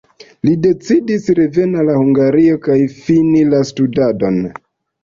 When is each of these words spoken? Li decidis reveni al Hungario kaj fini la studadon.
Li 0.47 0.53
decidis 0.61 1.27
reveni 1.41 1.79
al 1.83 1.93
Hungario 1.99 2.59
kaj 2.67 2.79
fini 2.99 3.47
la 3.53 3.65
studadon. 3.75 4.47